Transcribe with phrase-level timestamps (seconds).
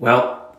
[0.00, 0.56] Well,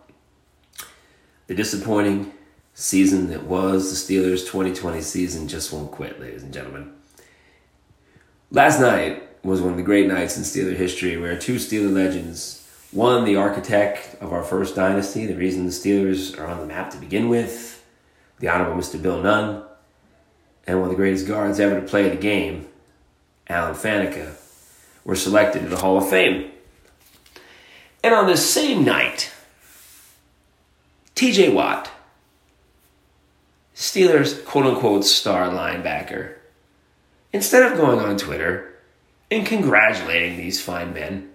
[1.47, 2.33] the disappointing
[2.73, 6.91] season that was the Steelers' 2020 season just won't quit, ladies and gentlemen.
[8.51, 12.67] Last night was one of the great nights in Steeler history where two Steeler legends,
[12.91, 16.89] one, the architect of our first dynasty, the reason the Steelers are on the map
[16.89, 17.85] to begin with,
[18.39, 19.01] the Honorable Mr.
[19.01, 19.63] Bill Nunn,
[20.67, 22.67] and one of the greatest guards ever to play the game,
[23.47, 24.33] Alan Faneca,
[25.05, 26.51] were selected to the Hall of Fame.
[28.03, 29.31] And on the same night,
[31.15, 31.91] TJ Watt,
[33.75, 36.35] Steelers quote unquote star linebacker,
[37.33, 38.73] instead of going on Twitter
[39.29, 41.29] and congratulating these fine men,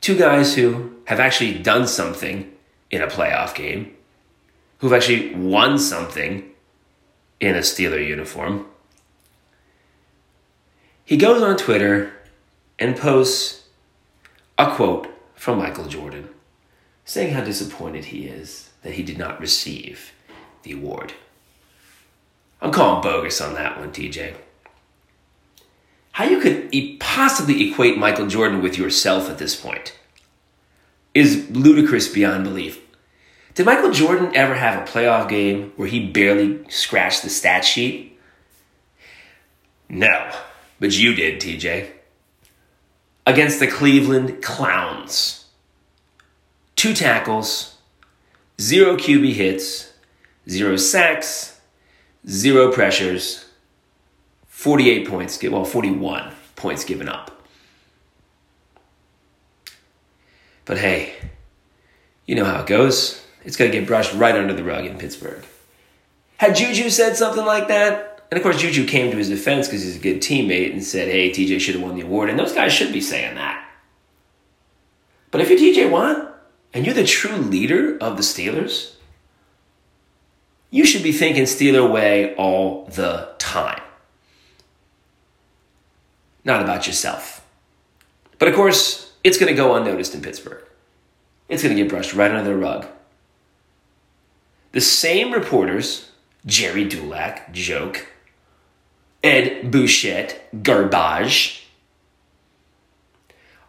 [0.00, 2.52] two guys who have actually done something
[2.90, 3.94] in a playoff game,
[4.78, 6.50] who've actually won something
[7.40, 8.66] in a Steeler uniform,
[11.04, 12.12] he goes on Twitter
[12.78, 13.64] and posts
[14.58, 16.28] a quote from Michael Jordan
[17.04, 20.12] saying how disappointed he is that he did not receive
[20.64, 21.12] the award.
[22.60, 24.34] I'm calling bogus on that one, TJ.
[26.12, 29.96] How you could possibly equate Michael Jordan with yourself at this point
[31.14, 32.80] is ludicrous beyond belief.
[33.54, 38.18] Did Michael Jordan ever have a playoff game where he barely scratched the stat sheet?
[39.88, 40.32] No,
[40.80, 41.90] but you did, TJ.
[43.26, 45.46] Against the Cleveland Clowns.
[46.76, 47.78] Two tackles,
[48.60, 49.92] zero QB hits,
[50.48, 51.60] zero sacks,
[52.28, 53.46] zero pressures,
[54.46, 57.30] 48 points, well, 41 points given up.
[60.64, 61.14] But hey,
[62.26, 63.24] you know how it goes.
[63.44, 65.44] It's going to get brushed right under the rug in Pittsburgh.
[66.38, 69.82] Had Juju said something like that, and of course Juju came to his defense because
[69.82, 72.52] he's a good teammate and said, hey, TJ should have won the award, and those
[72.52, 73.62] guys should be saying that.
[75.30, 76.34] But if you're TJ Watt
[76.72, 78.94] and you're the true leader of the Steelers,
[80.70, 83.82] you should be thinking Steeler way all the time.
[86.44, 87.44] Not about yourself.
[88.38, 90.62] But of course, it's going to go unnoticed in Pittsburgh.
[91.48, 92.86] It's going to get brushed right under the rug.
[94.72, 96.10] The same reporters,
[96.44, 98.06] Gerry Dulac, joke,
[99.22, 101.66] Ed Bouchette, garbage,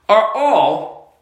[0.10, 1.18] are all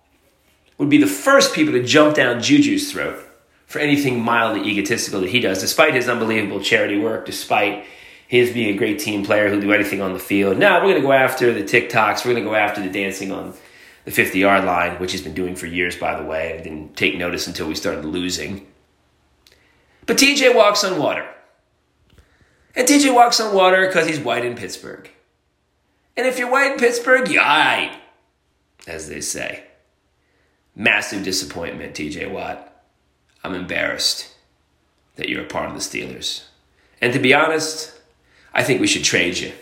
[0.78, 3.24] would be the first people to jump down Juju's throat
[3.66, 7.86] for anything mildly egotistical that he does, despite his unbelievable charity work, despite
[8.28, 10.57] his being a great team player who'll do anything on the field.
[10.57, 12.25] Now we're going to go after the TikToks.
[12.25, 13.53] We're going to go after the dancing on
[14.03, 16.57] the 50 yard line, which he's been doing for years, by the way.
[16.57, 18.68] I didn't take notice until we started losing.
[20.06, 21.28] But TJ walks on water.
[22.75, 25.09] And TJ walks on water because he's white in Pittsburgh.
[26.18, 27.97] And if you're white in Pittsburgh, you're right,
[28.88, 29.63] as they say.
[30.75, 32.84] Massive disappointment, TJ Watt.
[33.44, 34.34] I'm embarrassed
[35.16, 36.44] that you're a part of the Steelers.
[37.02, 37.94] And to be honest,
[38.53, 39.53] I think we should trade you.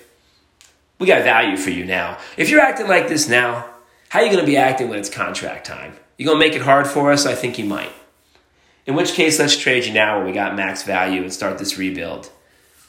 [0.99, 2.17] We got value for you now.
[2.37, 3.65] If you're acting like this now,
[4.09, 5.93] how are you going to be acting when it's contract time?
[6.17, 7.25] You going to make it hard for us?
[7.25, 7.91] I think you might.
[8.85, 11.77] In which case, let's trade you now when we got max value and start this
[11.77, 12.29] rebuild.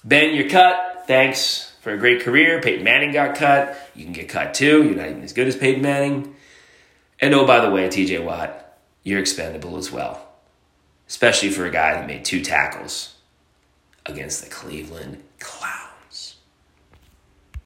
[0.05, 1.05] Ben, you're cut.
[1.07, 2.61] Thanks for a great career.
[2.61, 3.91] Peyton Manning got cut.
[3.95, 4.85] You can get cut too.
[4.85, 6.37] You're not even as good as Peyton Manning.
[7.21, 10.29] And oh, by the way, TJ Watt, you're expendable as well.
[11.09, 13.15] Especially for a guy that made two tackles
[14.05, 15.23] against the Cleveland.